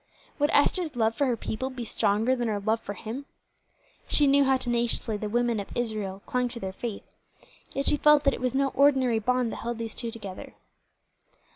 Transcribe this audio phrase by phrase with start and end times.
[0.39, 3.27] Would Esther's love for her people be stronger than her love for him?
[4.07, 7.03] She knew how tenaciously the women of Israel cling to their faith,
[7.75, 10.55] yet she felt that it was no ordinary bond that held these two together.